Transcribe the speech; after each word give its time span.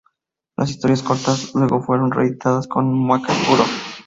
Las 0.57 0.71
historias 0.71 1.03
cortas 1.03 1.53
luego 1.53 1.79
fueron 1.83 2.11
reeditadas 2.11 2.67
como 2.67 3.13
"Aka" 3.13 3.31
y 3.35 3.45
"Kuro". 3.45 3.63